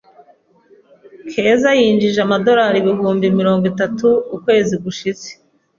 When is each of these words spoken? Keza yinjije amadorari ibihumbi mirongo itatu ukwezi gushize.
Keza 1.31 1.69
yinjije 1.79 2.19
amadorari 2.25 2.77
ibihumbi 2.79 3.25
mirongo 3.39 3.63
itatu 3.71 4.07
ukwezi 4.35 4.75
gushize. 4.83 5.27